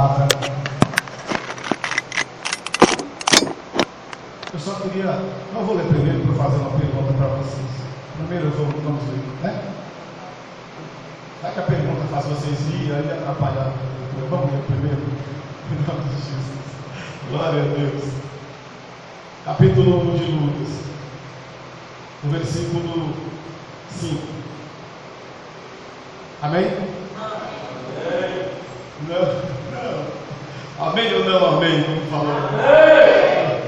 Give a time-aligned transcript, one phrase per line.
[0.00, 0.28] palavra.
[4.52, 5.20] Eu só queria.
[5.52, 7.66] Não vou ler primeiro para fazer uma pergunta para vocês.
[8.16, 9.62] Primeiro eu vou, vamos ler, né?
[11.42, 13.72] Vai que a pergunta faz vocês rir, aí atrapalhar.
[14.30, 15.02] Vamos ler primeiro.
[15.70, 16.60] Em nome de Jesus.
[17.30, 18.04] Glória a Deus.
[19.44, 20.80] Capítulo 1 de Lucas.
[22.24, 23.14] No versículo
[23.90, 24.20] 5.
[26.42, 26.66] Amém?
[26.66, 27.50] Amém.
[29.08, 29.59] Não.
[30.80, 31.84] Amém ou não amém?
[31.84, 32.32] Como falou?
[32.32, 33.60] Amém.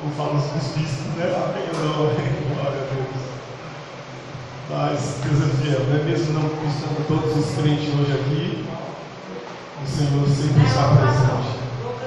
[0.00, 1.24] Como falam os bispos, né?
[1.24, 2.30] Amém ou não amém?
[2.54, 3.24] Glória a Deus.
[4.70, 6.04] Mas Deus é fiel, né?
[6.04, 8.64] mesmo não estando todos os crentes hoje aqui,
[9.82, 11.64] o Senhor sempre está presente.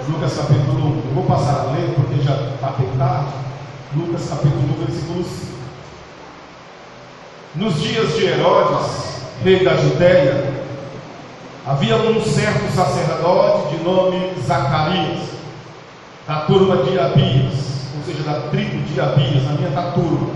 [0.09, 1.09] Lucas capítulo 1.
[1.09, 2.87] Eu vou passar a ler porque já está bem.
[3.93, 5.57] Lucas capítulo 1, versículo 5.
[7.55, 10.66] Nos dias de Herodes, rei da Judéia,
[11.67, 15.19] havia um certo sacerdote de nome Zacarias,
[16.25, 17.55] da turma de Abias,
[17.97, 20.29] ou seja, da tribo de Abias, a minha da turma.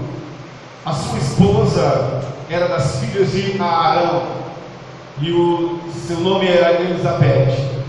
[0.85, 4.23] A sua esposa era das filhas de Arão,
[5.21, 7.81] e o seu nome era Elizabeth.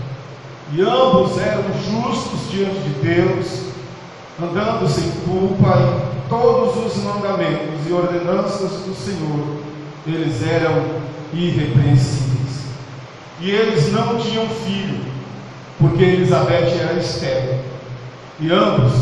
[0.71, 3.63] E ambos eram justos diante de Deus,
[4.41, 5.79] andando sem culpa
[6.15, 9.57] em todos os mandamentos e ordenanças do Senhor.
[10.07, 10.81] Eles eram
[11.33, 12.22] irrepreensíveis.
[13.43, 15.03] E eles não tinham filho,
[15.77, 17.59] porque Elizabeth era estéril.
[18.39, 18.93] E ambos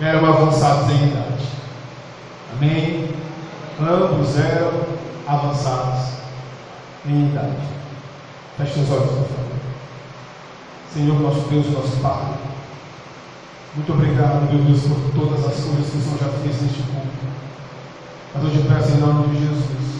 [0.00, 1.44] eram avançados em idade.
[2.52, 3.08] Amém?
[3.80, 4.72] Ambos eram
[5.24, 6.14] avançados
[7.06, 7.62] em idade.
[8.56, 9.60] Feche os olhos, por favor.
[10.92, 12.34] Senhor nosso Deus, nosso Pai.
[13.76, 17.06] Muito obrigado, meu Deus, por todas as coisas que o Senhor já fez neste culto.
[18.34, 19.99] Mas hoje peço em nome de Jesus.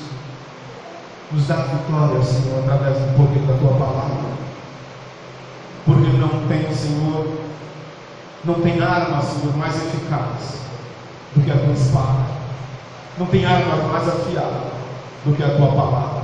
[1.32, 4.30] Nos dá vitória, Senhor, através do poder da tua palavra.
[5.86, 7.26] Porque não tem, Senhor,
[8.44, 10.60] não tem arma, Senhor, mais eficaz
[11.34, 12.26] do que a tua espada.
[13.18, 14.70] Não tem arma mais afiada
[15.24, 16.22] do que a tua palavra.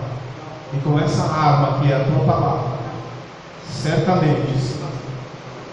[0.73, 2.77] E com essa arma que é a tua palavra,
[3.71, 4.77] certamente,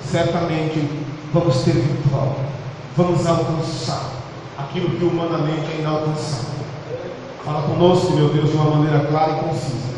[0.01, 0.89] certamente
[1.33, 2.45] vamos ter vitória,
[2.95, 4.11] vamos alcançar
[4.57, 6.52] aquilo que humanamente é inalcançável.
[7.45, 9.93] Fala conosco, meu Deus, de uma maneira clara e concisa.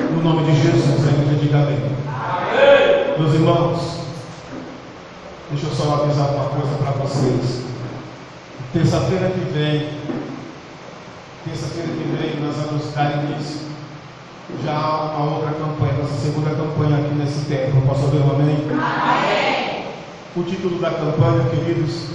[0.00, 1.76] No nome de Jesus, a igreja diga amém.
[1.76, 3.18] amém.
[3.18, 4.00] Meus irmãos,
[5.50, 7.62] deixa eu só avisar uma coisa para vocês.
[8.72, 9.90] Terça-feira que vem,
[11.44, 13.74] terça-feira que vem, nós vamos dar início
[14.62, 17.82] já há uma outra campanha, nossa segunda campanha aqui nesse templo.
[17.82, 18.56] Posso ouvir um amém?
[18.70, 19.84] amém?
[20.36, 22.08] O título da campanha, queridos,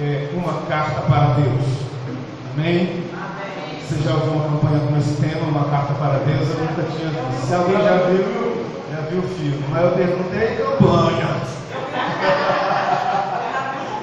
[0.00, 1.64] é Uma Carta para Deus.
[2.56, 3.09] Amém?
[3.90, 6.48] Você já ouviu uma campanha com esse tema, Uma Carta para Deus?
[6.48, 7.42] Eu nunca tinha visto.
[7.42, 8.22] Se alguém já viu,
[8.86, 9.58] já viu o filme.
[9.68, 11.34] Mas eu perguntei campanha.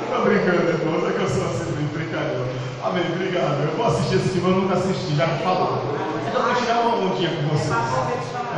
[0.03, 2.44] Estou brincando, irmãos, é que eu sou assim, brincalhão.
[2.84, 3.64] Amém, obrigado.
[3.64, 5.80] Eu vou assistir esse filme, eu nunca assisti, já me falaram.
[6.28, 7.72] Então eu vou tirar uma ondinha com vocês.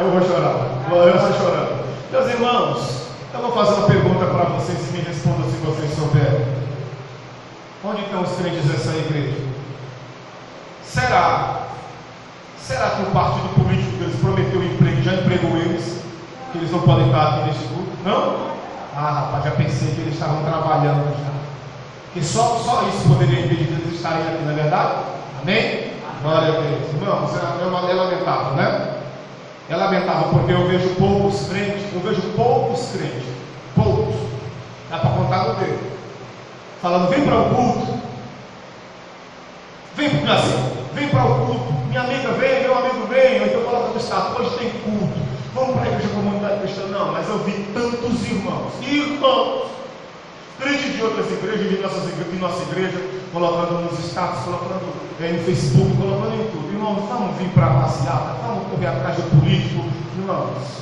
[0.02, 0.66] Eu vou chorar.
[0.90, 1.86] Eu estou chorando.
[2.12, 6.44] Meus irmãos, eu vou fazer uma pergunta para vocês e me respondam se vocês souberem.
[7.86, 9.59] Onde estão os crentes dessa igreja?
[10.90, 11.68] Será?
[12.60, 16.02] Será que o partido político que eles prometeu emprego já empregou eles?
[16.52, 17.92] Que eles não podem estar aqui neste grupo?
[18.04, 18.50] Não?
[18.96, 21.30] Ah, rapaz, já pensei que eles estavam trabalhando já.
[22.14, 24.94] Que só, só isso poderia impedir eles estarem aqui, não é verdade?
[25.44, 25.94] Amém?
[26.24, 26.94] Glória a Deus.
[26.94, 28.96] Irmãos, é, é, é lamentável, né?
[29.70, 33.28] É lamentável porque eu vejo poucos crentes, eu vejo poucos crentes,
[33.76, 34.16] poucos,
[34.90, 35.80] dá para contar no dedo,
[36.82, 38.00] falando: vem para o culto,
[39.96, 43.48] vem para o Brasil, vem para o culto, minha amiga vem, meu amigo vem, ou
[43.48, 45.20] então coloca no estado, hoje tem culto,
[45.54, 46.88] vamos para a igreja comunidade cristã.
[46.88, 49.68] Não, mas eu vi tantos irmãos, irmãos,
[50.60, 52.98] crentes de outras igrejas, de, nossas, de nossa igreja,
[53.32, 56.74] colocando nos status, colocando é, no Facebook, colocando em tudo.
[56.74, 59.86] Irmãos, vamos vir para a passeata, vamos correr atrás do político.
[60.18, 60.80] Irmãos,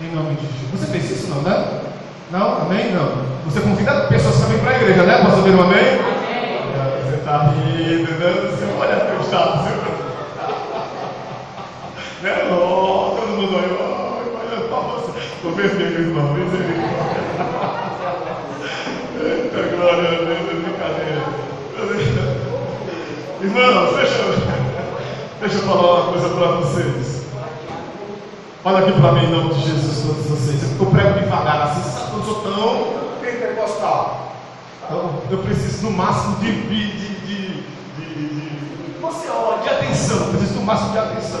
[0.00, 0.70] em nome de Jesus.
[0.72, 1.80] Você fez isso não, né?
[2.30, 2.62] Não?
[2.62, 2.92] Amém?
[2.92, 3.24] Não.
[3.46, 5.24] Você convida pessoas vir para a igreja, né?
[5.24, 5.78] Posso ouvir um amém?
[5.78, 6.17] Amém.
[7.28, 8.32] Está rindo, né?
[8.80, 9.66] Olha teu status.
[12.22, 12.48] né?
[12.50, 13.68] Oh, todo mundo olha,
[14.48, 15.12] olha para você.
[15.36, 16.88] Estou vendo irmão, misericórdia.
[19.20, 21.22] Eita, glória a Deus, é brincadeira.
[23.42, 24.24] Irmãos, deixa,
[25.40, 27.26] deixa eu falar uma coisa para vocês.
[28.64, 30.80] Olha aqui para mim em nome de Jesus, todos vocês.
[30.80, 34.27] Eu prego devagar, assim, sabe, eu sou tão pentecostal.
[34.88, 37.64] Então, eu preciso no máximo de, de, de, de,
[39.02, 40.16] você olha, de atenção.
[40.16, 41.40] Eu preciso no máximo de atenção.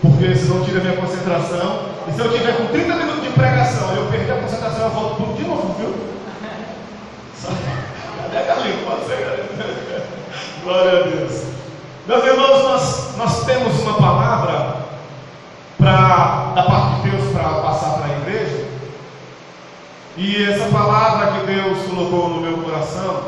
[0.00, 3.96] Porque senão tira a minha concentração E se eu tiver com 30 minutos de pregação,
[3.96, 5.92] eu perder a concentração, eu volto tudo de novo, viu?
[8.22, 8.76] Cadê a galinha?
[8.86, 9.48] Pode ser,
[10.62, 11.42] Glória a Deus.
[12.06, 14.76] Meus irmãos, nós, nós temos uma palavra
[15.76, 18.77] pra, da parte de Deus para passar para a igreja.
[20.20, 23.22] E essa palavra que Deus colocou no meu coração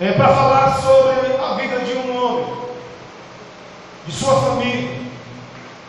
[0.00, 2.46] é para falar sobre a vida de um homem,
[4.06, 4.98] de sua família,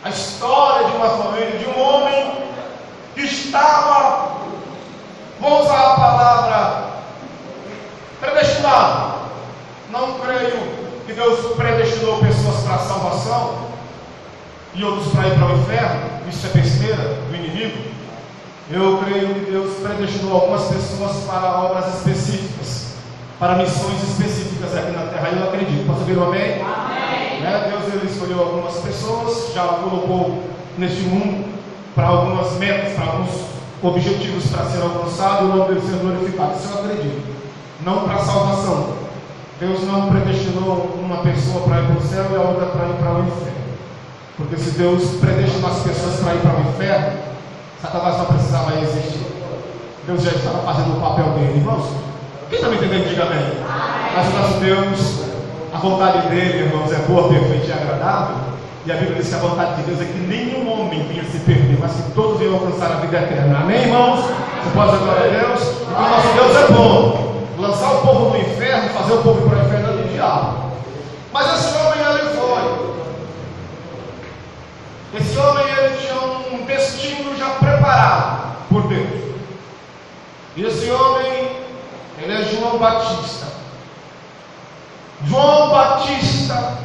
[0.04, 2.42] a história de uma família, de um homem
[3.14, 4.36] que estava,
[5.40, 6.88] vou usar a palavra
[8.20, 9.14] predestinado.
[9.90, 10.60] Não creio
[11.06, 13.68] que Deus predestinou pessoas para a salvação
[14.74, 16.28] e outros para ir para o inferno.
[16.28, 17.97] Isso é besteira do inimigo.
[18.70, 22.96] Eu creio que Deus predestinou algumas pessoas para obras específicas,
[23.38, 25.28] para missões específicas aqui na terra.
[25.28, 25.86] Eu acredito.
[25.86, 26.62] Posso ouvir um amém?
[26.62, 27.40] Amém.
[27.40, 27.70] Né?
[27.70, 30.42] Deus ele escolheu algumas pessoas, já colocou
[30.76, 31.46] neste mundo
[31.94, 33.30] para algumas metas, para alguns
[33.82, 36.58] objetivos para ser alcançado, o nome dele ser glorificado.
[36.58, 37.36] Isso eu acredito.
[37.86, 38.98] Não para salvação.
[39.58, 42.94] Deus não predestinou uma pessoa para ir para o céu e a outra para ir
[42.96, 43.58] para o inferno.
[44.36, 47.28] Porque se Deus predestinou as pessoas para ir para o inferno,
[47.80, 49.26] Satanás não precisava existir.
[50.06, 51.58] Deus já estava fazendo o papel dele.
[51.58, 51.86] Irmãos,
[52.48, 53.44] quem está me entendendo, diga amém.
[54.16, 55.20] Mas o nosso Deus,
[55.72, 58.36] a vontade dele, irmãos, é boa, perfeita e agradável.
[58.86, 61.38] E a Bíblia diz que a vontade de Deus é que nenhum homem venha se
[61.40, 63.58] perder, mas que todos venham alcançar a vida eterna.
[63.58, 64.20] Amém, irmãos?
[64.20, 65.60] Você pode glória a Deus?
[65.82, 67.44] Então, o nosso Deus é bom.
[67.58, 70.72] Lançar o povo no inferno, fazer o povo para o inferno é do diabo.
[71.32, 72.64] Mas esse homem ali foi.
[75.20, 76.17] Esse homem ele tinha
[76.68, 79.08] destino já preparado por Deus.
[80.54, 81.56] E esse homem,
[82.18, 83.46] ele é João Batista.
[85.24, 86.78] João Batista.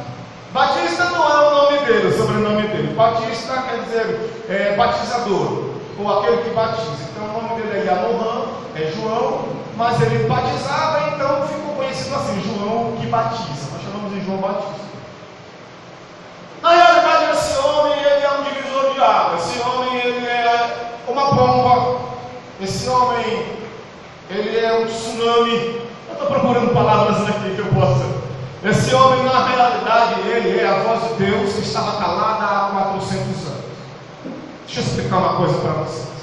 [0.52, 2.94] Batista não é o nome dele, o sobrenome dele.
[2.94, 7.10] Batista quer dizer é, batizador, ou aquele que batiza.
[7.10, 8.46] Então o nome dele é Yamohan,
[8.76, 13.70] é João, mas ele batizava, então ficou conhecido assim, João que batiza.
[13.72, 14.84] Nós chamamos de João Batista.
[16.62, 19.36] Na realidade, esse homem ele é um divisor de água.
[19.36, 22.00] Esse homem ele é uma bomba.
[22.60, 23.44] Esse homem
[24.30, 25.82] ele é um tsunami.
[26.08, 28.04] Eu estou procurando palavras aqui que eu possa.
[28.64, 33.18] Esse homem, na realidade, ele é a voz de Deus que estava calada há 400
[33.18, 33.64] anos.
[34.66, 36.14] Deixa eu explicar uma coisa para vocês.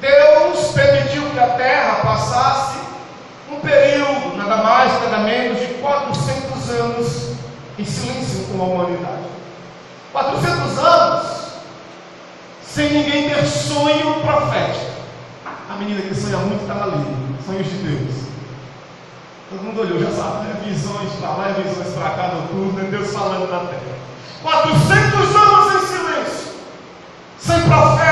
[0.00, 2.78] Deus permitiu que a terra passasse
[3.50, 7.32] um período, nada mais, nada menos, de 400 anos
[7.76, 9.26] em silêncio com a humanidade.
[10.12, 11.47] 400 anos
[12.74, 14.98] sem ninguém ter sonho profético.
[15.70, 17.04] A menina que sonha muito está ali,
[17.44, 18.28] sonhos de Deus.
[19.50, 20.60] Todo mundo olhou, já sabe, né?
[20.64, 22.88] Visões para lá e visões para cá, noturno, né?
[22.90, 23.98] Deus falando na terra.
[24.42, 26.52] 400 anos em silêncio,
[27.38, 28.07] sem profeta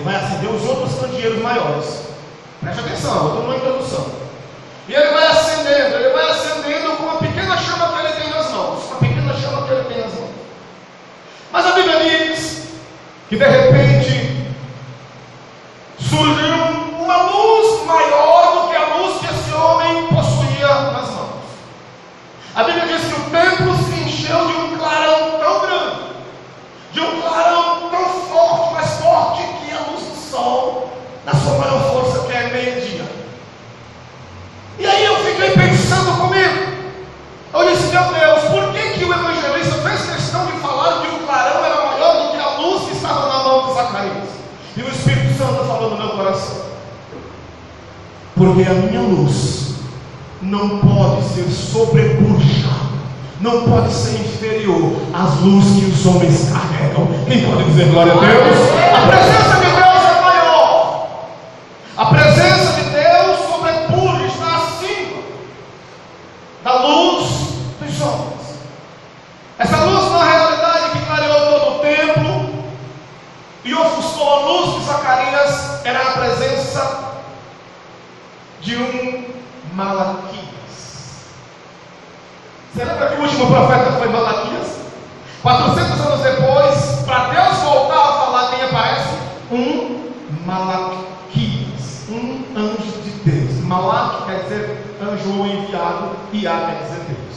[0.00, 2.04] ele vai acender os outros candeeiros maiores.
[2.62, 4.06] Preste atenção, eu estou numa introdução.
[4.88, 8.50] E ele vai acendendo, ele vai acendendo com uma pequena chama que ele tem nas
[8.50, 8.84] mãos.
[8.86, 10.30] Uma pequena chama que ele tem nas mãos.
[11.52, 12.62] Mas a Bíblia diz
[13.28, 14.46] que de repente
[15.98, 16.54] surgiu
[16.98, 21.42] uma luz maior do que a luz que esse homem possuía nas mãos.
[22.54, 26.00] A Bíblia diz que o templo se encheu de um clarão tão grande,
[26.92, 30.90] de um clarão tão forte, mais forte que a luz do sol,
[31.24, 33.04] na sua maior força, que é meio-dia.
[34.78, 36.70] E aí eu fiquei pensando comigo.
[37.52, 41.26] Eu disse, meu Deus, por que, que o evangelista fez questão de falar que o
[41.26, 43.26] clarão era maior do que a luz que estava
[44.76, 46.70] E o Espírito Santo falou no meu coração.
[48.36, 49.74] Porque a minha luz
[50.40, 52.90] não pode ser sobrepujada,
[53.40, 57.08] não pode ser inferior às luzes que os homens carregam.
[57.26, 58.58] Quem pode dizer glória a Deus?
[58.94, 61.08] A presença de Deus é maior.
[61.96, 65.22] A presença de Deus sobrepuja, está acima
[66.64, 67.28] da luz
[67.80, 68.60] dos homens.
[69.58, 72.50] Essa luz, na realidade, que clareou todo o templo
[73.62, 77.10] e ofuscou a luz de Zacarias, era a presença
[78.62, 79.24] de um
[79.74, 80.40] Malaquias.
[82.74, 84.80] Você lembra que o último profeta foi Malaquias?
[85.42, 89.08] 400 anos depois, para Deus voltar a falar, quem aparece?
[89.50, 90.10] Um
[90.46, 93.64] Malaquias, um anjo de Deus.
[93.64, 97.30] Malak quer dizer anjo ou enviado, e A quer dizer Deus.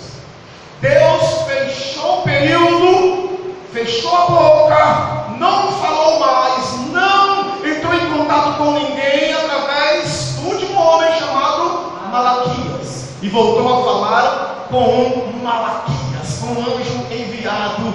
[0.82, 3.40] Deus fechou o período,
[3.72, 10.80] fechou a boca, não falou mais, não entrou em contato com ninguém através do último
[10.80, 13.10] homem chamado Malaquias.
[13.22, 17.94] E voltou a falar com Malaquias, com um anjo enviado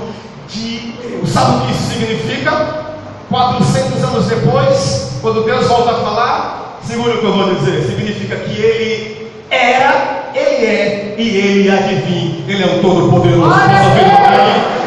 [0.48, 1.28] de Deus.
[1.28, 2.86] Sabe o que isso significa?
[3.28, 8.36] 400 anos depois, quando Deus volta a falar, segura o que eu vou dizer, significa
[8.36, 12.44] que ele era, ele é e ele há de vir.
[12.46, 13.52] Ele é o Todo-Poderoso.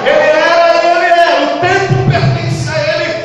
[0.05, 1.55] Ele era e ele é.
[1.55, 3.23] O tempo pertence a ele.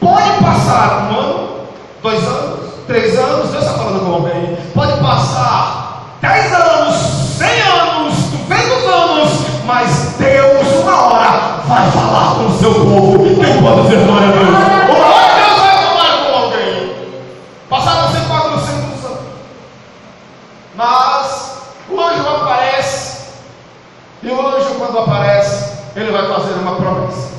[0.00, 1.60] Pode passar um ano,
[2.02, 4.56] dois anos, três anos, Deus está falando com alguém.
[4.74, 6.96] Pode passar dez anos,
[7.36, 9.30] cem anos, duzentos anos,
[9.66, 13.18] mas Deus, uma hora, vai falar com o seu povo.
[13.38, 14.48] Quem pode dizer glória a Deus?
[14.48, 16.94] Uma hora Deus vai falar com alguém.
[17.68, 19.20] Passaram-se 400 anos.
[20.74, 21.46] Mas
[21.88, 23.26] o anjo aparece.
[24.22, 27.30] E o anjo, quando aparece, ele vai fazer uma promessa.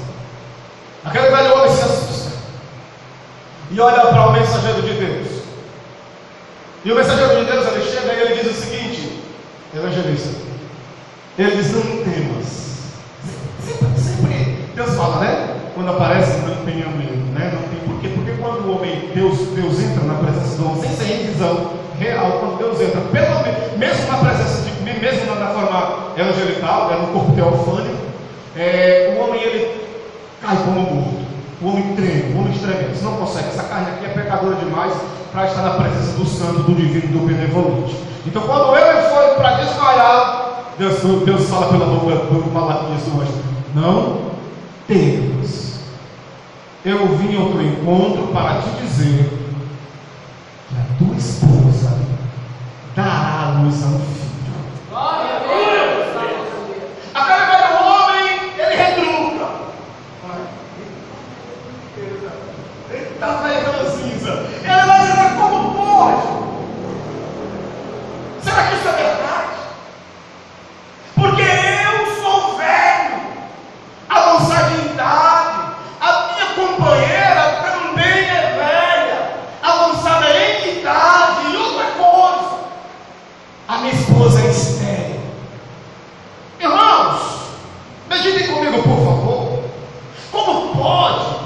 [1.03, 2.31] Aquele velho homem se assusta.
[3.71, 5.27] E olha para o mensageiro de Deus.
[6.85, 9.23] E o mensageiro de Deus, ele chega e ele diz o seguinte:
[9.75, 10.29] Evangelista,
[11.37, 12.57] ele diz: Não temas.
[13.65, 15.55] Sempre, sempre Deus fala, né?
[15.75, 17.51] Quando aparece, não tenha medo, né?
[17.53, 18.07] Não tem porquê.
[18.09, 21.73] Porque quando o homem, Deus, Deus entra na presença do homem, sem ser em visão
[21.99, 26.13] real, quando Deus entra, pelo, mesmo na presença de mesmo na forma
[27.07, 27.97] no corpo teofânico,
[28.55, 29.87] é, o homem ele
[30.41, 31.27] cai como morto.
[31.59, 33.47] O homem treme, o homem estremece, não consegue.
[33.47, 34.93] Essa carne aqui é pecadora demais
[35.31, 37.97] para estar na presença do santo, do divino, do benevolente.
[38.27, 40.43] Então, quando ele foi para desmaiar,
[40.77, 43.33] Deus, Deus fala pela boca do Malaquias do anjo:
[43.73, 44.27] Não
[44.87, 45.79] temas.
[46.85, 49.27] Eu vim ao teu encontro para te dizer
[50.69, 51.97] que a tua esposa
[52.95, 54.17] dará a luz a um filho.
[57.15, 59.47] Aquele velho homem, ele retruca.
[62.89, 64.31] Ele está velho cinza.
[64.63, 66.27] Ele vai dizer, como pode?
[68.43, 69.57] Será que isso é verdade?
[71.15, 73.15] Porque eu sou velho,
[74.09, 75.57] avançado em idade.
[75.99, 79.19] A minha companheira também é velha,
[79.63, 81.51] avançada em idade.
[81.51, 82.57] E outra coisa,
[83.67, 85.19] a minha esposa é estéril.
[86.59, 87.19] Irmãos,
[88.09, 89.63] meditem comigo, por favor.
[90.31, 91.37] Como pode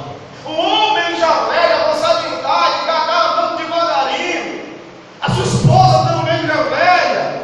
[0.46, 4.62] o homem já velho, avançado em idade, gagar andando devagarinho,
[5.22, 7.42] a sua esposa também já velha,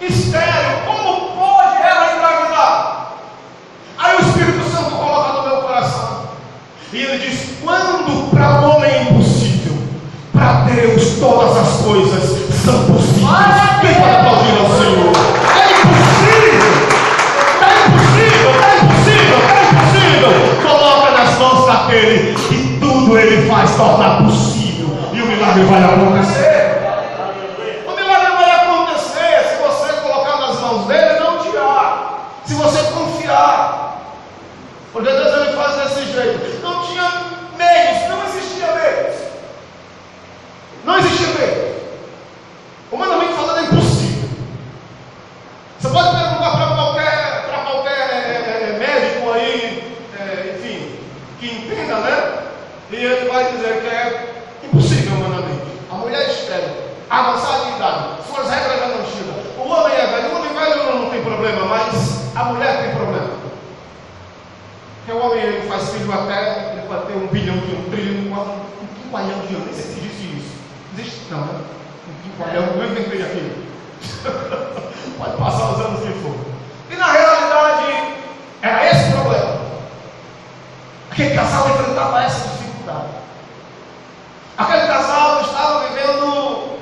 [0.00, 3.12] estéreo, como pode ela engravidar?
[3.98, 6.28] Aí o Espírito Santo coloca no meu coração,
[6.92, 9.76] e ele diz: quando para o homem é impossível,
[10.32, 13.24] para Deus todas as coisas são possíveis.
[13.80, 15.12] Quem pode aplaudir ao Senhor?
[15.54, 16.74] É impossível!
[17.60, 18.50] É impossível!
[18.50, 19.38] É impossível!
[19.48, 20.32] É impossível!
[20.62, 23.46] Coloca nas mãos daquele e tudo ele
[24.04, 24.88] tornar possível.
[25.12, 26.74] E o milagre vai acontecer.
[27.86, 32.30] O milagre vai acontecer se você colocar nas mãos dele, não tirar.
[32.44, 34.02] Se você confiar.
[34.92, 36.62] Porque Deus ele faz desse jeito.
[36.62, 37.10] Não tinha
[37.56, 38.54] meios, não existia
[53.34, 55.66] vai dizer que é impossível humanamente.
[55.90, 56.72] A mulher estéreo,
[57.84, 59.34] idade, suas regras já não chegam.
[59.58, 63.30] O homem é velho, o homem velho não tem problema, mas a mulher tem problema.
[64.96, 68.38] Porque o homem ele faz filho até, ele ter um bilhão de um trilhão,
[68.82, 69.66] um quinqualhão de anos.
[69.66, 70.54] Nem sei se existe isso.
[70.94, 71.60] Existe não, né?
[72.08, 73.64] Um quinqualhão, eu inventei aquilo.
[75.18, 76.34] pode passar os anos que for.
[76.90, 78.14] E na realidade,
[78.62, 79.60] era esse o problema.
[81.10, 83.08] Aquele casal enfrentava essa dificuldade.
[84.56, 86.74] Aquele casal estava vivendo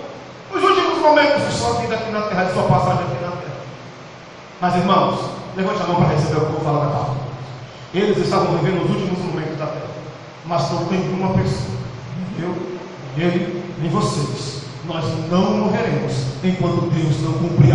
[0.54, 3.54] os últimos momentos de sua vida aqui na terra, de sua passagem aqui na terra.
[4.60, 7.22] Mas irmãos, levante a mão para receber o que eu vou falar da palavra.
[7.94, 9.92] Eles estavam vivendo os últimos momentos da terra.
[10.44, 11.78] Mas não tem uma pessoa,
[12.40, 12.56] eu,
[13.16, 14.62] ele, nem vocês.
[14.86, 17.71] Nós não morreremos enquanto Deus não cumprir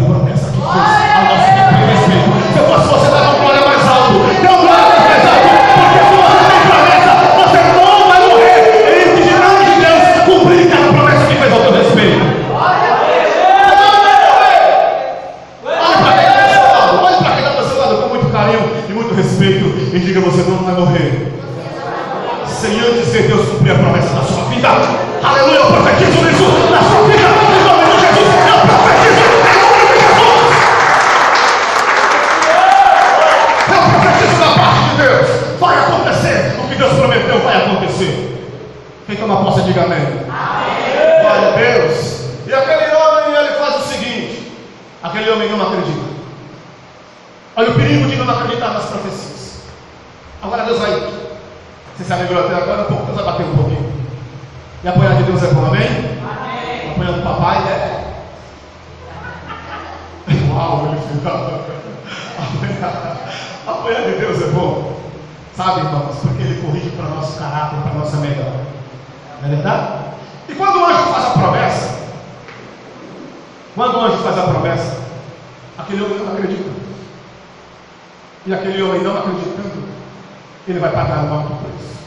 [80.67, 81.97] ele vai pagar o alto preço.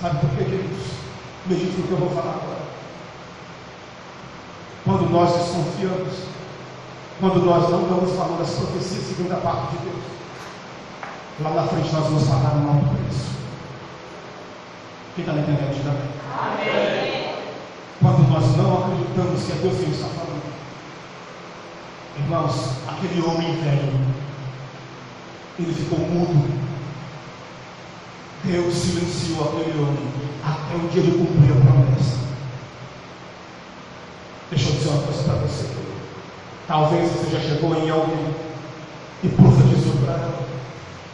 [0.00, 0.86] Sabe por quê, queridos?
[1.46, 2.58] Medite no que eu vou falar agora.
[4.84, 6.14] Quando nós desconfiamos,
[7.18, 10.04] quando nós não damos valor às profecias segundo a parte de Deus,
[11.40, 13.28] lá na frente nós vamos pagar um alto preço.
[15.14, 17.34] Quem está me entendendo, diga amém.
[18.00, 20.42] Quando nós não acreditamos que é Deus quem está falando,
[22.18, 23.98] irmãos, aquele homem velho,
[25.58, 26.57] ele ficou mudo.
[28.50, 30.08] Deus silenciou aquele homem
[30.42, 32.16] até o dia de cumprir a promessa.
[34.50, 35.66] Deixa eu dizer uma coisa para você.
[36.66, 38.34] Talvez você já chegou em alguém
[39.22, 40.46] e profetizou para ela.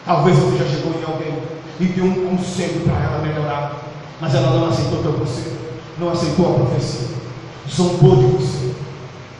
[0.07, 1.43] Talvez você já chegou em alguém
[1.81, 3.83] e deu um conselho para ela melhorar.
[4.21, 5.59] Mas ela não aceitou teu conselho,
[5.99, 7.09] não aceitou a profecia,
[7.69, 8.75] zombou de você.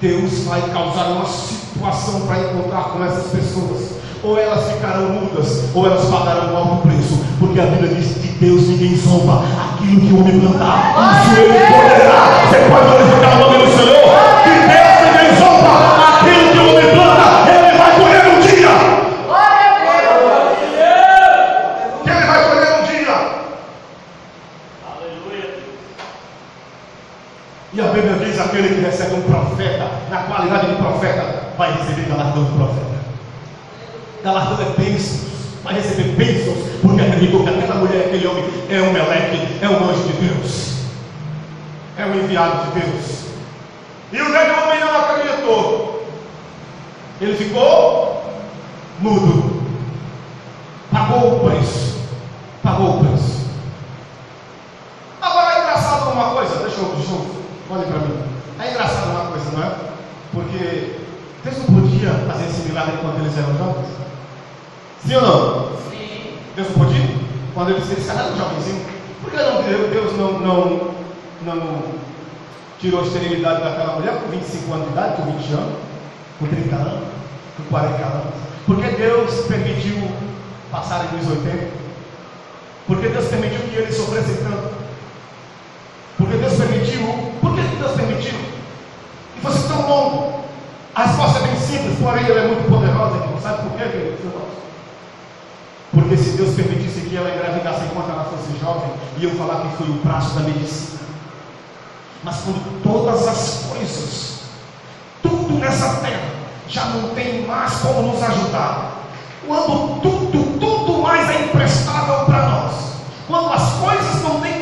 [0.01, 3.94] Deus vai causar uma situação para encontrar com essas pessoas
[4.25, 8.29] ou elas ficarão mudas, ou elas pagarão um alto preço, porque a Bíblia diz que
[8.41, 10.95] Deus ninguém zomba, aquilo que o homem plantar,
[11.27, 12.41] isso ele poderá.
[12.49, 14.05] Você pode glorificar o nome do Senhor,
[14.43, 15.73] que Deus ninguém zomba,
[16.09, 18.75] aquilo que o homem planta, ele vai colher um dia.
[22.03, 23.17] Que ele vai colher um dia.
[27.75, 31.25] E a Bíblia diz: aquele que recebe um profeta, na qualidade de profeta,
[31.59, 32.94] vai receber galardão de profeta
[34.25, 35.21] galardão é bênçãos,
[35.63, 39.91] vai receber bênçãos, porque acreditou que aquela mulher, aquele homem é um meleque, é um
[39.91, 40.73] anjo de Deus,
[41.99, 43.25] é um enviado de Deus.
[44.11, 46.07] E o velho homem não acreditou,
[47.21, 48.25] ele ficou
[49.01, 49.63] mudo,
[50.91, 51.99] pagou o preço,
[52.63, 53.45] pagou o preço.
[55.21, 58.19] Agora é engraçado uma coisa, deixa eu, deixa eu olhe para mim.
[58.59, 59.75] É engraçado uma coisa, não é?
[60.33, 60.97] Porque
[61.45, 64.05] Deus não podia fazer esse milagre enquanto eles eram jovens.
[65.07, 65.69] Sim ou não?
[65.91, 66.39] Sim.
[66.57, 67.09] Deus podia?
[67.53, 68.85] Quando eles, eles casaram um jovenzinho,
[69.23, 70.91] por que não, Deus não, não,
[71.43, 71.83] não
[72.79, 75.75] tirou a esterilidade daquela mulher com 25 anos de idade, com 20 anos,
[76.39, 77.09] com 30 anos,
[77.57, 78.35] com 40 anos?
[78.67, 80.09] Por que Deus permitiu
[80.71, 81.69] passarem dos 80?
[82.87, 84.75] Por que Deus permitiu que eles sofressem tanto?
[86.17, 87.35] Porque Deus permitiu.
[87.41, 88.39] Por que Deus permitiu?
[89.37, 90.45] E fosse tão longo.
[90.95, 93.19] A resposta é bem simples, porém ela é muito poderosa.
[93.43, 94.55] Sabe por quê, queridos irmãos?
[95.95, 99.89] Porque se Deus permitisse que ela engravidasse enquanto ela fosse jovem, iam falar que foi
[99.89, 101.01] o braço da medicina.
[102.23, 104.41] Mas quando todas as coisas,
[105.23, 106.35] tudo nessa terra,
[106.69, 109.03] já não tem mais como nos ajudar,
[109.47, 112.75] quando tudo, tudo mais é imprestável para nós,
[113.29, 114.55] quando as coisas não têm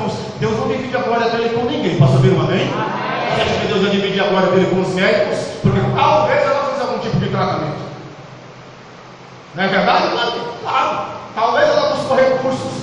[0.00, 1.98] irmãos, Deus não divide a glória dele com ninguém.
[1.98, 2.68] Posso ouvir um amém?
[2.68, 5.38] Você acha que Deus vai dividir a glória dele com os médicos?
[5.62, 7.89] Porque talvez ela fiz algum tipo de tratamento.
[9.54, 10.08] Não é verdade?
[10.62, 11.00] Claro.
[11.34, 12.80] Talvez ela buscou recursos.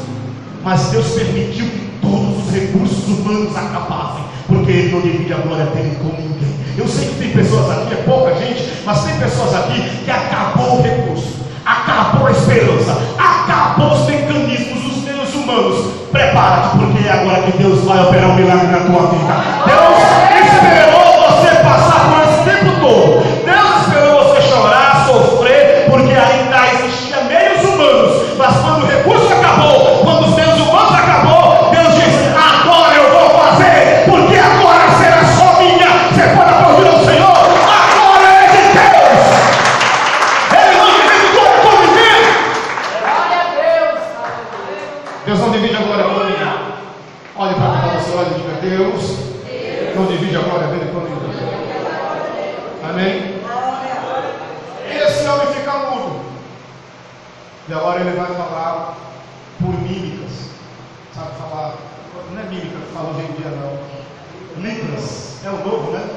[0.64, 4.24] Mas Deus permitiu que todos os recursos humanos acabassem.
[4.48, 6.58] Porque Ele não divide a glória dele com ninguém.
[6.78, 10.78] Eu sei que tem pessoas aqui, é pouca gente, mas tem pessoas aqui que acabou
[10.78, 15.92] o recurso, acabou a esperança, acabou os mecanismos, os meios humanos.
[16.12, 19.34] Prepara-te, porque é agora que Deus vai operar um milagre na tua vida.
[19.66, 23.24] Deus esperou você passar por esse tempo todo.
[23.44, 27.58] Deus esperou você chorar, sofrer, porque ainda existia meios
[28.56, 28.77] humanos.
[62.38, 64.62] Não é mímica que fala hoje em dia, não.
[64.62, 65.44] Libras.
[65.44, 66.08] É o novo, né?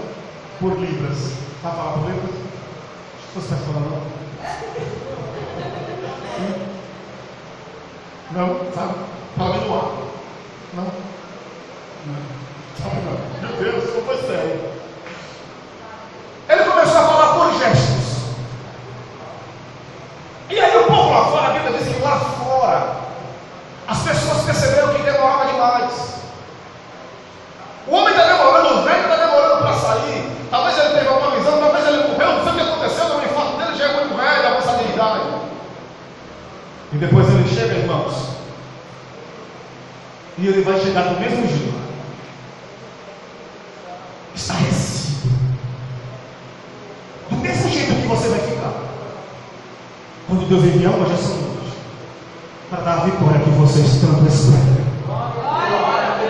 [0.58, 1.16] Por Libras.
[1.62, 2.34] Sabe falar por Libras?
[3.34, 4.02] Você está falando não?
[8.32, 8.94] Não, sabe?
[9.38, 9.88] Fala no ar.
[10.74, 10.84] Não.
[12.06, 12.22] Não.
[12.82, 13.48] Sabe não.
[13.48, 14.60] Meu Deus, como foi sério.
[16.50, 18.20] Ele começou a falar por gestos.
[20.50, 22.96] E aí o povo lá fora, a Bíblia diz que lá fora,
[23.88, 26.10] as pessoas perceberam que demorava demais.
[27.86, 30.30] O homem está demorando, o velho está demorando para sair.
[30.48, 33.24] Talvez ele teve alguma visão, talvez ele morreu, não sei o que aconteceu, mas o
[33.24, 35.20] infarto dele já é muito velho, avançada de idade.
[36.92, 38.30] E depois ele chega, irmãos,
[40.38, 41.80] e ele vai chegar do mesmo jeito.
[44.34, 45.30] Estarrecido.
[47.30, 48.72] Do mesmo jeito que você vai ficar.
[50.28, 51.76] Quando Deus enviar uma geração hoje,
[52.70, 54.78] para dar a vitória que vocês tanto esperam.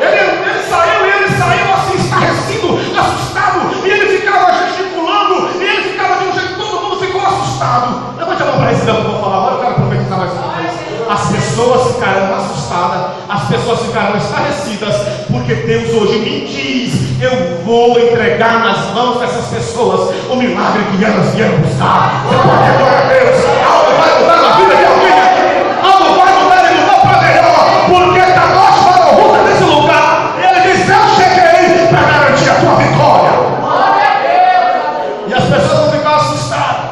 [0.00, 5.90] Ele, ele saiu e ele saiu assim, estarrecido, assustado, e ele ficava gesticulando, e ele
[5.90, 8.16] ficava de um jeito, todo mundo ficou assustado.
[8.16, 10.56] Levante a mão para esse que eu vou falar agora, eu quero profetizar mais uma
[10.56, 10.72] vez.
[11.10, 14.96] As pessoas ficaram assustadas, as pessoas ficaram estarrecidas,
[15.30, 21.04] porque Deus hoje me diz: eu vou entregar nas mãos dessas pessoas o milagre que
[21.04, 22.24] elas vieram buscar.
[22.26, 25.44] Você pode dar glória a Deus, algo vai mudar na vida de alguém aqui,
[25.82, 30.34] algo vai mudar e mudar para melhor, porque está noite para a luta nesse lugar,
[30.38, 33.32] e ele diz: eu cheguei para garantir a tua vitória.
[33.60, 35.28] Glória a Deus.
[35.28, 36.90] E as pessoas vão ficar assustadas.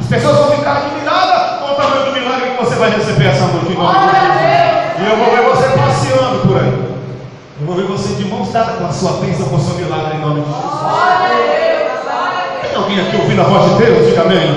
[0.00, 3.44] As pessoas vão ficar admiradas com o tamanho do milagre que você vai receber essa
[3.44, 4.10] noite Glória a.
[4.10, 5.06] Deus.
[5.06, 5.69] E eu vou ver você.
[7.60, 10.16] Eu vou ver você de mãos dadas com a sua bênção, com o seu milagre
[10.16, 10.64] em nome de Jesus.
[11.28, 12.00] Deus.
[12.62, 14.06] Tem alguém aqui ouvindo a voz de Deus?
[14.08, 14.48] Diga amém.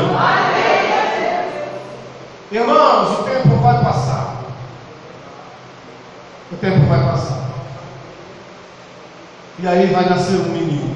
[2.50, 4.44] Irmãos, o tempo vai passar.
[6.50, 7.44] O tempo vai passar.
[9.60, 10.96] E aí vai nascer um menino.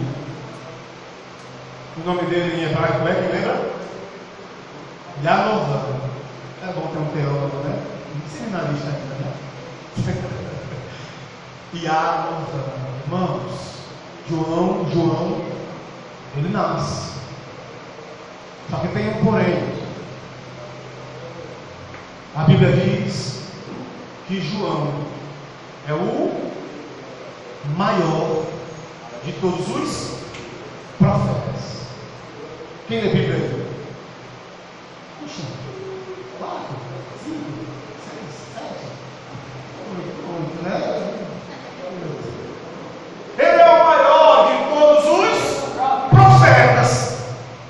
[1.98, 3.70] O nome dele em hebraico é que lembra?
[5.26, 6.08] Yanovan.
[6.64, 7.80] É bom ter um teólogo, né?
[8.32, 10.57] Seminarista ainda, né?
[11.74, 12.88] Yanovan.
[13.06, 13.52] Irmãos,
[14.30, 15.42] João, João,
[16.36, 17.14] ele nasce.
[18.70, 19.78] Só que tem um porém.
[22.36, 23.44] A Bíblia diz
[24.28, 24.94] que João
[25.88, 26.52] é o
[27.78, 28.46] maior
[29.24, 30.18] de todos os
[31.00, 31.88] profetas.
[32.88, 33.68] Quem lê Bíblia aí?
[35.20, 35.44] Puxa,
[36.40, 36.76] quatro,
[37.24, 37.52] cinco,
[38.06, 38.86] seis, sete,
[39.96, 40.78] oito, oito, né?
[43.38, 45.40] Ele é o maior de todos os
[46.10, 47.18] profetas.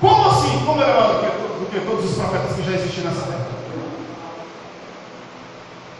[0.00, 0.64] Como assim?
[0.64, 3.26] Como ele é maior do que, do que todos os profetas que já existiram nessa
[3.26, 3.46] terra?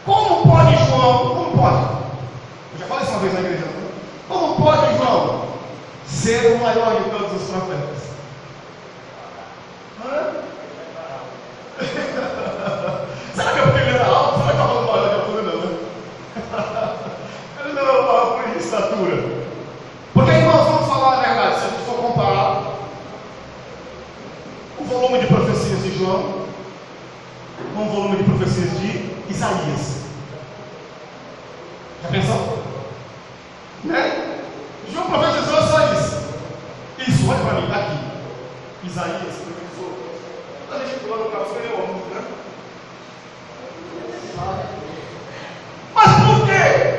[0.05, 1.17] Como pode João?
[1.29, 1.83] Como pode?
[2.73, 3.67] Eu já falei isso uma vez na igreja.
[4.27, 5.45] Como pode João
[6.05, 8.09] ser o maior de todos os profetas?
[10.05, 10.39] Hã?
[13.35, 14.39] Será que é porque ele era alto?
[14.39, 15.41] Será que estava maior de altura?
[15.41, 15.77] Não, né?
[17.63, 19.39] Ele não era maior por estatura.
[20.13, 21.59] Porque, irmãos, vamos falar a verdade.
[21.59, 22.79] Se a gente for comparar
[24.79, 26.45] o volume de profecias de João
[27.75, 30.03] com o volume de profecias de Isaías.
[32.01, 32.63] Já pensou?
[33.83, 34.41] Né?
[34.91, 36.19] João profetizou só isso.
[37.07, 38.87] Isso, olha para mim, aqui.
[38.87, 39.97] Isaías profetizou.
[40.71, 42.23] A gente pulando o carro, foi eu, né?
[45.93, 46.89] Mas por quê?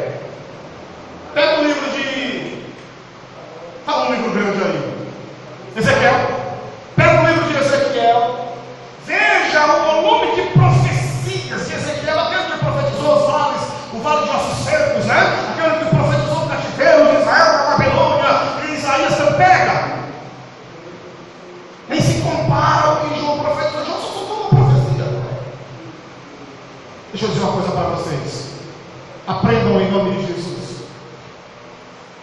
[29.61, 30.83] irmão, em nome de Jesus.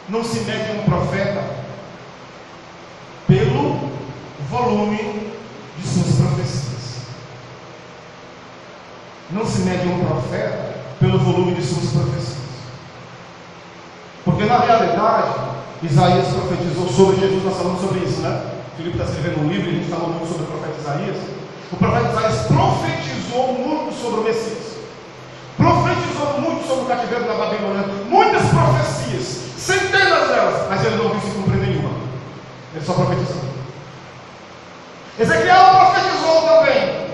[0.09, 1.41] Não se mede um profeta
[3.27, 3.79] pelo
[4.49, 5.31] volume
[5.77, 6.97] de suas profecias.
[9.31, 12.37] Não se mede um profeta pelo volume de suas profecias.
[14.25, 15.39] Porque na realidade,
[15.83, 18.51] Isaías profetizou sobre Jesus, nós falamos sobre isso, né?
[18.75, 21.17] Filipe está escrevendo um livro, a gente falou muito sobre o profeta Isaías.
[21.71, 24.66] O profeta Isaías profetizou muito sobre o Messias.
[26.17, 27.85] Profetizou muito sobre o cativeiro da Babilônia.
[28.09, 29.25] Muitas profecias,
[29.57, 31.91] centenas delas, mas ele não viu se cumprir nenhuma.
[32.73, 33.41] Ele só profetizou.
[35.19, 37.07] Ezequiel profetizou também.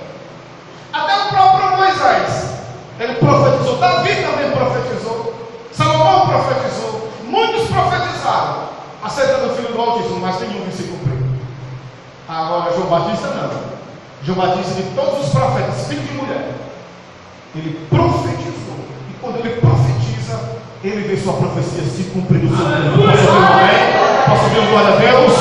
[0.94, 2.54] Até o próprio Moisés.
[3.00, 3.78] Ele profetizou.
[3.78, 5.34] Davi também profetizou.
[5.74, 7.10] Salomão profetizou.
[7.26, 8.70] Muitos profetizaram
[9.04, 11.18] acerca do filho do Altíssimo, mas nenhum se cumprir.
[12.28, 13.74] Agora, João Batista não.
[14.24, 16.54] João Batista, de todos os profetas, filho de mulher,
[17.56, 18.73] ele profetizou.
[19.24, 20.38] Quando ele profetiza,
[20.84, 22.98] ele vê sua profecia se cumprir no seu tempo.
[23.00, 23.94] Posso ouvir um amém?
[24.28, 25.34] Posso ouvir um glória a Deus?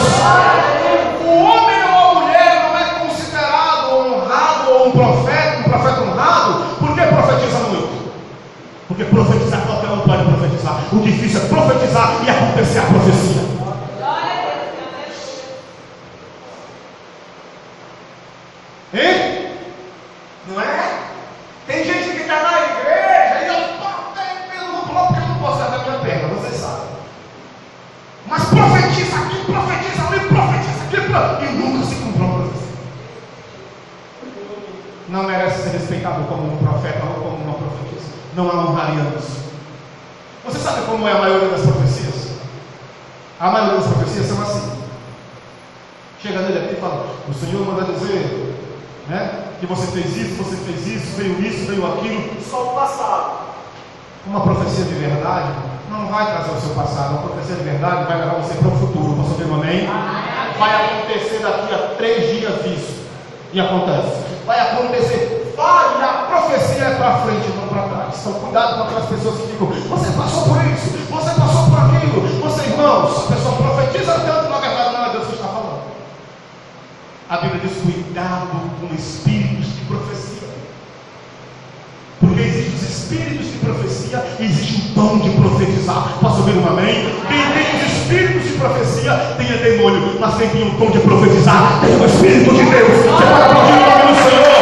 [1.26, 6.64] O homem ou a mulher não é considerado honrado ou um profeta, um profeta honrado,
[6.78, 8.12] porque profetiza muito.
[8.86, 10.80] Porque profetizar qualquer um pode profetizar.
[10.92, 13.42] O difícil é profetizar e acontecer a profecia.
[18.94, 19.48] Hein?
[20.48, 20.98] Não é?
[21.66, 25.38] Tem gente que está na igreja e eu estou até pelo bloco porque eu não
[25.38, 26.88] posso dar minha perna, vocês sabem.
[28.26, 32.68] Mas profetiza aqui, profetiza ali, profetiza aqui, pro- e nunca se cumpre uma profecia.
[35.08, 38.12] Não merece ser respeitado como um profeta ou como uma profetisa.
[38.36, 39.24] Não a honraríamos.
[40.44, 42.32] Você sabe como é a maioria das profecias?
[43.40, 44.72] A maioria das profecias são assim.
[46.20, 48.54] Chega nele aqui e fala: O Senhor manda dizer
[49.08, 52.30] né, que você fez isso, você fez isso, veio isso, veio aquilo.
[52.42, 53.32] Só o passado.
[54.26, 55.48] Uma profecia de verdade
[55.90, 57.14] não vai trazer o seu passado.
[57.14, 59.16] Uma profecia de verdade vai levar você para o futuro.
[59.16, 59.88] Posso ouvir um amém?
[60.58, 63.02] Vai acontecer daqui a três dias isso.
[63.50, 64.12] E acontece.
[64.44, 65.54] Vai acontecer.
[65.56, 68.20] Vai, a profecia é para frente, não para trás.
[68.20, 72.40] Então cuidado com aquelas pessoas que ficam, você passou por isso, você passou por aquilo,
[72.40, 75.82] você irmãos, a pessoa profetiza tanto, na verdade não é Deus que está falando.
[77.32, 80.48] A Bíblia diz cuidado com espíritos de profecia.
[82.20, 86.18] Porque existem os espíritos de profecia e existe o dom de profetizar.
[86.20, 87.08] Posso ouvir um amém?
[87.26, 90.98] Quem tem os espíritos de profecia tem é demônio, mas quem tem o dom de
[90.98, 92.98] profetizar tem o Espírito de Deus.
[92.98, 94.52] Você pode aplaudir o nome do Senhor.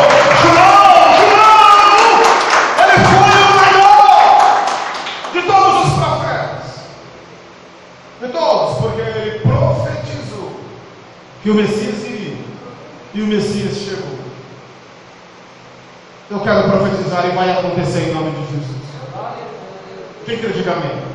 [0.44, 2.22] João, João!
[2.84, 4.62] Ele foi o maior
[5.32, 6.66] de todos os profetas.
[8.20, 10.60] De todos, porque ele profetizou
[11.42, 12.20] que o Messias viria.
[13.12, 14.20] E o Messias chegou.
[16.30, 16.38] Eu
[17.26, 18.80] e vai acontecer em nome de Jesus.
[20.26, 21.10] Quem crê, diga amém.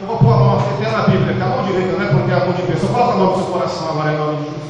[0.00, 2.10] Eu vou pôr a mão aqui, até na Bíblia, com a mão direita, não é
[2.10, 2.92] porque é a mão de pessoa.
[2.92, 4.60] Coloca a mão no seu coração agora em nome de Jesus.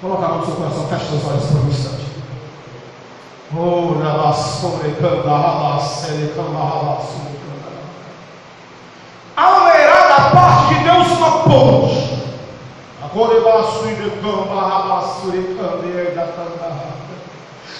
[0.00, 2.06] Coloca a mão no seu coração, feche seus olhos por um instante.
[3.54, 3.94] Oh.
[9.36, 12.12] Haverá da parte de Deus uma ponte.
[13.04, 16.92] Agora eu e decamba, rabaço e canda, da canda.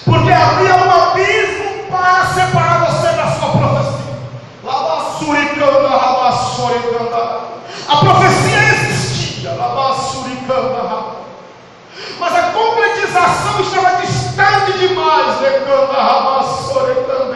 [0.05, 4.13] Porque havia um abismo para separar você da sua profecia.
[4.63, 7.41] Labassuricanda, rabassuricanda.
[7.87, 9.53] A profecia existia.
[9.53, 11.23] Labassuricanda.
[12.19, 15.39] Mas a concretização estava distante demais.
[15.39, 17.32] Decanda, rabassuricanda,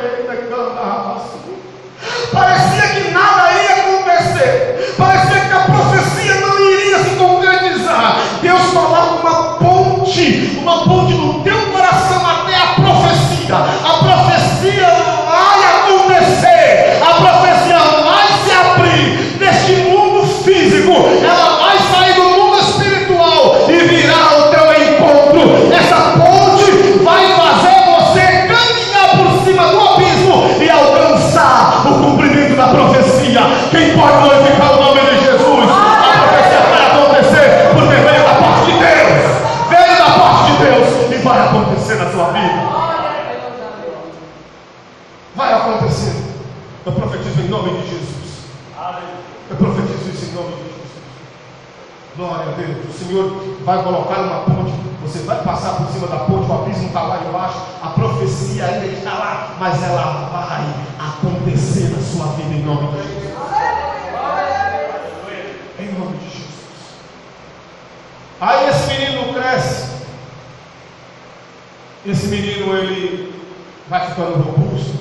[74.17, 74.97] Vai ficando robusto.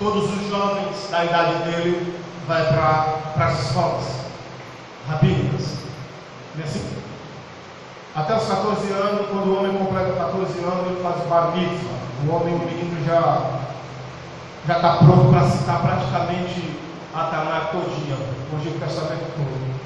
[0.00, 4.04] todos os jovens da idade dele vai para as escolas
[5.08, 5.78] rabínicas.
[6.56, 6.84] Não é assim?
[8.16, 11.98] Até os 14 anos, quando o homem completa 14 anos, ele faz o bar mitzvah.
[12.26, 13.58] O homem, o menino já
[14.66, 16.76] já está pronto para citar praticamente
[17.14, 18.16] a Tanakh todinha,
[18.52, 19.78] o Antigo Testamento todo.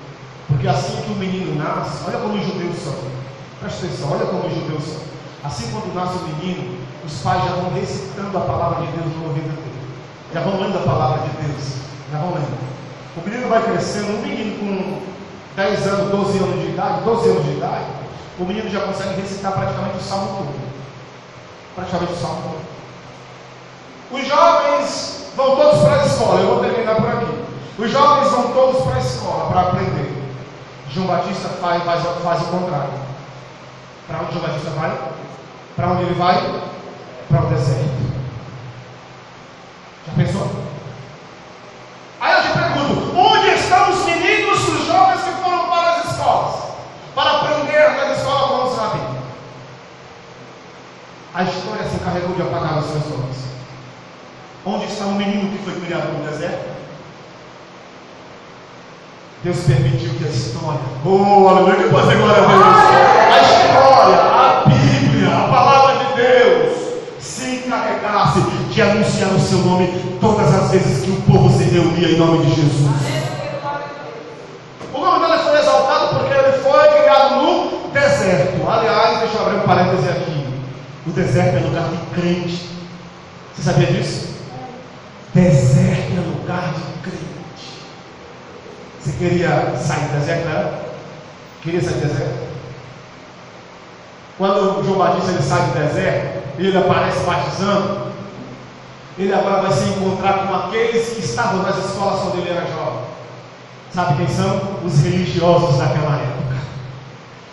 [0.49, 2.95] Porque assim que o menino nasce, olha como os judeus são.
[3.61, 5.03] Presta atenção, olha como os judeus são.
[5.45, 9.29] Assim quando nasce o menino, os pais já vão recitando a palavra de Deus no
[9.29, 9.73] ouvido dele.
[10.33, 11.75] Já vão lendo a palavra de Deus.
[12.13, 12.63] Já vão lendo.
[13.17, 15.03] O menino vai crescendo, um menino com
[15.57, 17.85] 10 anos, 12 anos de idade, 12 anos de idade,
[18.39, 20.73] o menino já consegue recitar praticamente o salmo todo.
[21.75, 22.73] Praticamente o salmo todo.
[24.19, 27.45] Os jovens vão todos para a escola, eu vou terminar por aqui.
[27.79, 30.23] Os jovens vão todos para a escola para aprender.
[30.91, 32.93] João Batista faz, faz, faz o contrário.
[34.07, 34.99] Para onde João Batista vai?
[35.77, 36.37] Para onde ele vai?
[37.33, 38.13] Para o deserto.
[40.07, 40.51] Já pensou?
[42.21, 46.61] Aí eu te pergunto: onde estão os meninos, os jovens que foram para as escolas?
[47.15, 49.23] Para aprender na escola com os rabinos?
[51.35, 53.37] A história se encarregou de apagar os seus olhos.
[54.67, 56.71] Onde está o menino que foi criado no deserto?
[59.43, 62.63] Deus permitiu que a história, oh, aleluia, que pode ser glória a Deus.
[63.33, 66.63] A história, a Bíblia, a palavra de Deus,
[67.19, 67.65] se
[68.73, 72.47] de anunciar o seu nome todas as vezes que o povo se reunia em nome
[72.47, 72.91] de Jesus.
[74.95, 78.67] O nome dele foi exaltado porque ele foi criado no deserto.
[78.69, 80.47] Aliás, deixa eu abrir um parêntese aqui.
[81.07, 82.71] O deserto é lugar de crente.
[83.55, 84.29] Você sabia disso?
[85.35, 87.73] Deserto é lugar de crente.
[89.01, 90.71] Você queria sair do deserto, não?
[91.63, 92.53] Queria sair do deserto?
[94.39, 98.12] Quando João Batista ele sai do deserto, ele aparece batizando,
[99.19, 103.13] ele agora vai se encontrar com aqueles que estavam nas escolas quando ele era jovem.
[103.95, 104.79] Sabe quem são?
[104.85, 106.57] Os religiosos daquela época.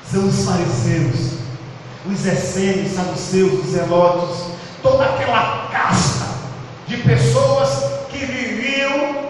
[0.10, 1.39] São os fariseus,
[2.10, 4.45] os essênios, saduceus, os zelotes,
[4.82, 6.28] toda aquela casta
[6.88, 9.30] de pessoas que viviam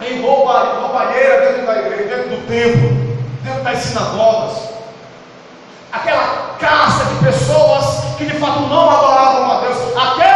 [0.00, 4.58] em rouba, roubalheira dentro da igreja, dentro do templo, dentro das sinagogas.
[5.92, 9.96] Aquela casta de pessoas que de fato não adoravam a Deus.
[9.96, 10.33] Aqueles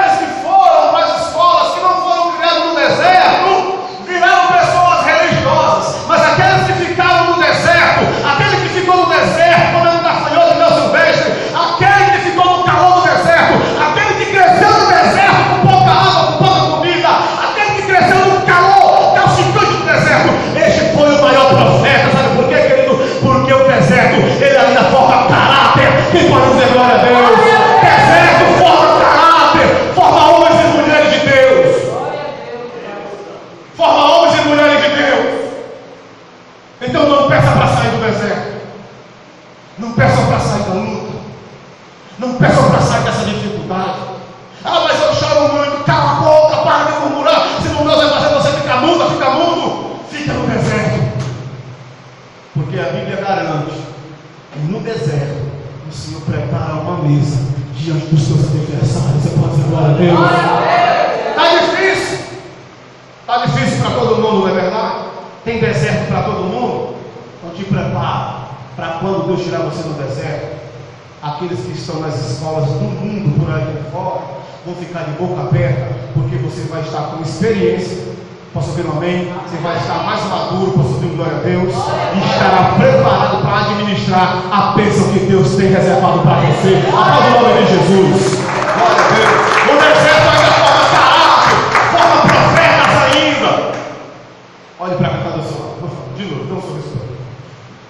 [96.70, 97.18] ele.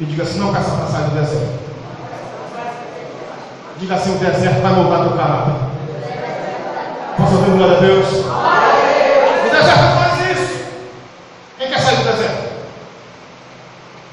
[0.01, 1.59] E diga assim: não caça para sair do deserto.
[3.79, 5.55] Diga assim: o deserto vai moldar teu caráter.
[7.17, 8.07] Posso ouvir glória a Deus?
[8.07, 10.65] O deserto faz isso.
[11.59, 12.49] Quem quer sair do deserto?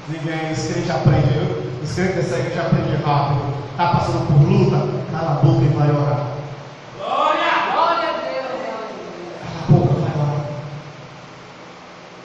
[0.08, 1.72] Ninguém, esse crente aprende, viu?
[1.82, 3.56] Os crentes dessa igreja aprende rápido.
[3.70, 6.26] Está passando por luta, cala a boca e vai orar.
[6.98, 8.50] Glória a Deus.
[9.42, 10.40] Cala a boca, vai orar.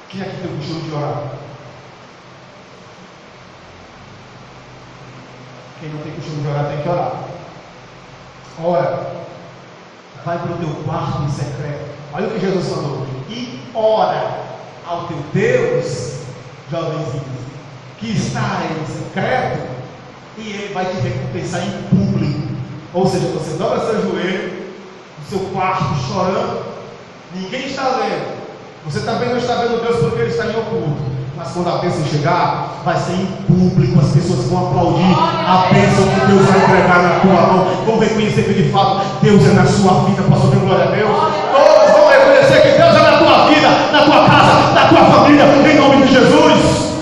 [0.10, 1.41] Quem aqui tem o costume de orar?
[5.82, 7.24] Quem não tem costume de orar tem que orar.
[8.64, 9.14] Ora,
[10.24, 11.90] vai para o teu quarto em secreto.
[12.14, 13.08] Olha o que Jesus falou.
[13.30, 14.40] E ora
[14.88, 16.20] ao teu Deus,
[16.70, 17.42] jovenzinhos,
[18.00, 19.68] que está em secreto,
[20.38, 22.48] e ele vai te recompensar em público.
[22.94, 24.72] Ou seja, você dobra seu joelho
[25.18, 26.72] no seu quarto chorando,
[27.34, 28.42] Ninguém está lendo.
[28.86, 31.02] Você também não está vendo Deus porque Ele está em oculto.
[31.42, 36.06] Mas quando a bênção chegar, vai ser em público, as pessoas vão aplaudir a bênção
[36.06, 37.66] que Deus vai entregar na tua mão.
[37.84, 40.22] Vão reconhecer que de fato Deus é na sua vida.
[40.22, 41.10] Posso ouvir glória a Deus?
[41.10, 45.46] Todos vão reconhecer que Deus é na tua vida, na tua casa, na tua família,
[45.46, 46.94] em nome de Jesus.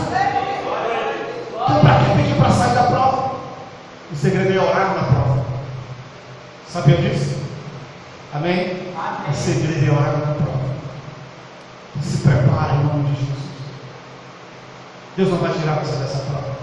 [1.52, 3.32] Então, para que pedir para sair da prova?
[4.10, 5.46] O segredo é orar na prova.
[6.66, 7.40] Sabia disso?
[8.34, 8.78] Amém?
[9.30, 10.60] O segredo é orar na prova.
[12.02, 13.49] Se prepara em nome de Jesus.
[15.16, 16.56] Deus não vai tirar você dessa prova.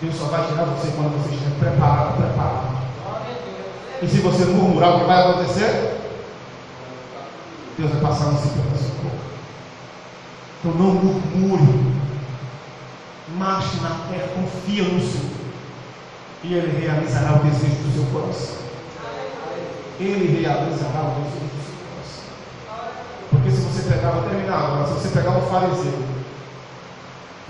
[0.00, 2.82] Deus só vai tirar você quando você estiver preparado, preparado.
[4.02, 6.00] E se você murmurar, o que vai acontecer?
[7.78, 9.20] Deus vai passar um ciclo para socorro.
[10.58, 11.92] Então não murmure.
[13.36, 15.30] Marche na terra, confia no Senhor.
[16.44, 18.56] E Ele realizará o desejo do seu coração.
[20.00, 22.24] Ele realizará o desejo do seu coração.
[23.30, 26.21] Porque se você pegar, vou terminar agora, se você pegar um fariseu,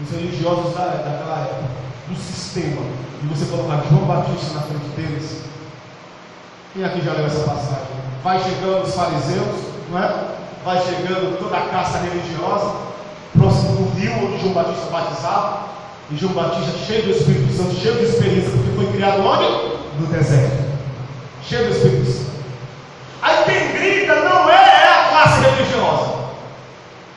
[0.02, 2.82] os religiosos da, daquela época, do sistema,
[3.22, 5.42] e você colocar João Batista na frente deles,
[6.72, 7.86] quem aqui já leu essa passagem?
[8.24, 9.56] Vai chegando os fariseus,
[9.90, 10.12] não é?
[10.64, 12.74] Vai chegando toda a caça religiosa,
[13.36, 15.72] próximo do rio onde João Batista batizava,
[16.10, 19.72] e João Batista cheio do Espírito Santo, cheio de experiência, porque foi criado onde?
[20.00, 20.72] No deserto.
[21.42, 22.32] Cheio do Espírito Santo.
[23.22, 26.12] Aí quem grita não é, é a classe religiosa.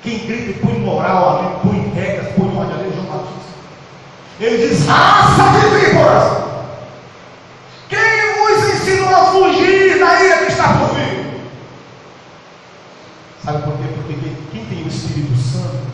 [0.04, 3.54] Quem grita e põe moral ali, põe regras, põe ordem ali é João Batista.
[4.40, 6.44] Ele diz: raça de víboras!
[7.88, 11.40] Quem vos ensinou a fugir da ira que está por vir?
[13.44, 13.84] Sabe por quê?
[13.96, 14.14] Porque
[14.52, 15.86] quem tem o Espírito Santo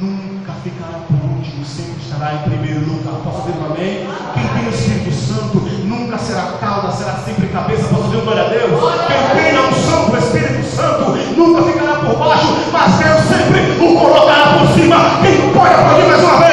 [0.00, 3.20] nunca ficará por último, sempre estará em primeiro lugar.
[3.22, 4.08] Posso dizer um amém?
[4.34, 7.84] Quem tem o Espírito Santo nunca será cauda, será sempre cabeça.
[7.84, 8.80] Posso dizer glória a Deus?
[9.06, 14.00] Quem tem a unção do Espírito Santo nunca ficará por baixo, mas Deus sempre o
[14.00, 15.20] colocará por cima.
[15.22, 16.49] Quem pode aplaudir mais uma vez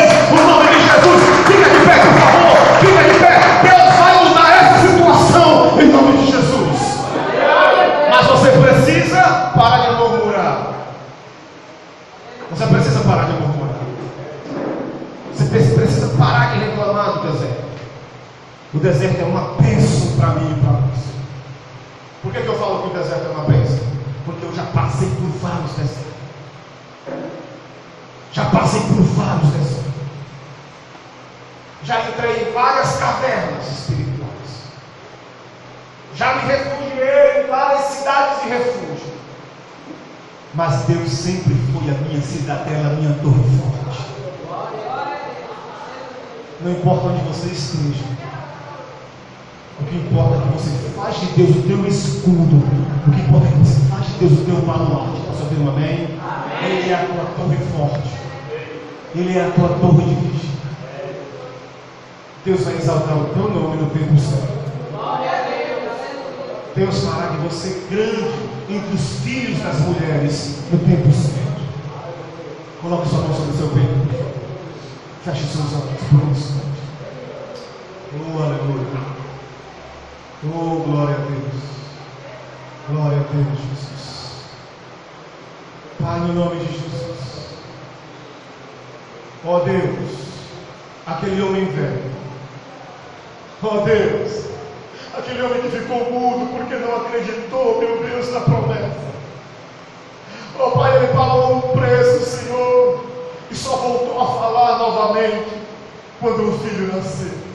[18.87, 21.11] deserto é uma bênção para mim e para você.
[22.21, 23.79] Por que, que eu falo que o deserto é uma bênção?
[24.25, 26.07] Porque eu já passei por vários desertos.
[28.31, 29.93] Já passei por vários desertos.
[31.83, 34.27] Já entrei em várias cavernas espirituais.
[36.15, 39.13] Já me refugiei em várias cidades de refúgio.
[40.53, 44.07] Mas Deus sempre foi a minha cidadela, a minha torre forte.
[46.61, 48.16] Não importa onde você esteja.
[49.79, 52.63] O que importa é que você faz de Deus o teu escudo.
[53.07, 55.21] O que importa é que você faz de Deus o teu baluarte.
[55.27, 56.07] Posso ouvir um amém?
[56.19, 56.79] amém?
[56.79, 58.09] Ele é a tua torre forte.
[59.15, 60.57] Ele é a tua torre de vigia.
[62.43, 64.57] Deus vai exaltar o teu nome no tempo certo.
[66.75, 71.61] Deus fará de você grande entre os filhos das mulheres no tempo certo.
[72.81, 74.27] Coloque sua mão sobre o seu peito.
[75.23, 76.67] Feche seus olhos por um instante.
[78.13, 79.16] Oh, aleluia.
[80.43, 81.63] Oh, glória a Deus.
[82.87, 84.43] Glória a Deus, Jesus.
[85.99, 87.57] Pai, no nome de Jesus.
[89.43, 90.11] Ó oh, Deus,
[91.07, 92.11] aquele homem velho.
[93.63, 94.51] Ó oh, Deus,
[95.17, 99.07] aquele homem que ficou mudo porque não acreditou, meu Deus, na promessa.
[100.59, 103.05] Ó oh, Pai, ele pagou um preço, Senhor,
[103.49, 105.63] e só voltou a falar novamente
[106.19, 107.46] quando o filho nasceu.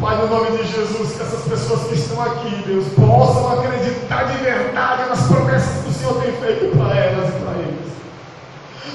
[0.00, 4.38] Pai, no nome de Jesus, que essas pessoas que estão aqui, Deus, possam acreditar de
[4.38, 7.92] verdade nas promessas que o Senhor tem feito para elas e para eles.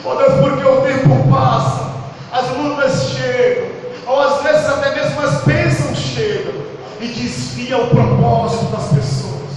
[0.04, 1.92] Ó oh, Deus, porque o tempo passa,
[2.32, 3.68] as lutas chegam,
[4.08, 6.54] ou às vezes até mesmo as bênçãos chegam
[7.00, 9.52] e desvia o propósito das pessoas,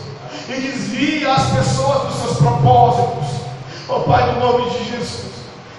[0.51, 3.41] e desvia as pessoas dos seus propósitos.
[3.89, 5.33] Ó oh, Pai, no nome de Jesus,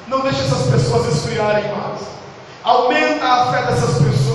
[0.08, 2.00] não deixe essas pessoas esfriarem mais.
[2.64, 4.29] Aumenta a fé dessas pessoas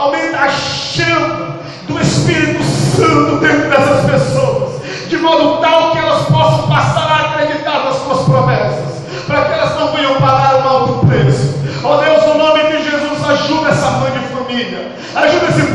[0.00, 6.68] aumenta a chama do Espírito Santo dentro dessas pessoas, de modo tal que elas possam
[6.68, 11.54] passar a acreditar nas suas promessas, para que elas não venham pagar um alto preço.
[11.84, 15.69] Ó oh Deus, no nome de Jesus, ajuda essa mãe de família, ajuda esse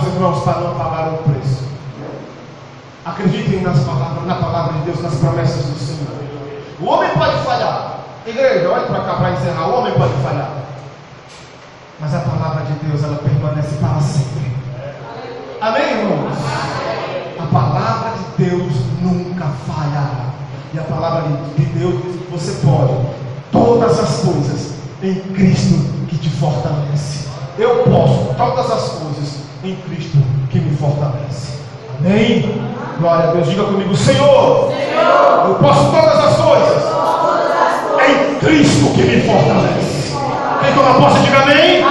[0.00, 1.64] meus irmãos, para não pagar o preço.
[3.04, 6.10] Acreditem nas palavras, na palavra de Deus, nas promessas do Senhor.
[6.80, 8.00] O homem pode falhar.
[8.26, 9.68] Igreja, olhe para cá para encerrar.
[9.68, 10.50] O homem pode falhar.
[11.98, 14.52] Mas a palavra de Deus, ela permanece para sempre.
[15.60, 16.36] Amém, irmãos?
[17.38, 18.72] A palavra de Deus
[19.02, 20.30] nunca falhará.
[20.72, 22.94] E a palavra de Deus você pode
[23.50, 27.28] todas as coisas em Cristo que te fortalece.
[27.58, 30.18] Eu posso todas as coisas em Cristo
[30.50, 31.60] que me fortalece.
[31.98, 32.60] Amém?
[32.98, 33.48] Glória a Deus.
[33.48, 34.72] Diga comigo, Senhor,
[35.48, 36.82] eu posso todas as coisas
[38.08, 40.16] em Cristo que me fortalece.
[40.60, 41.84] Quem toma posse, diga amém.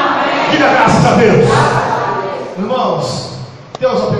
[0.51, 1.45] Diga graças a Deus.
[2.57, 3.29] Irmãos,
[3.79, 4.09] Deus abençoe.